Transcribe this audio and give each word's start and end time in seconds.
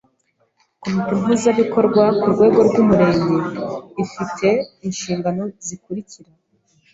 Komite 0.81 1.11
mpuzabikorwa 1.21 2.03
ku 2.19 2.25
rwego 2.33 2.59
rw’Umurenge, 2.67 3.35
ifi 4.03 4.23
te 4.37 4.51
inshingano 4.87 5.43
zikurikira: 5.65 6.31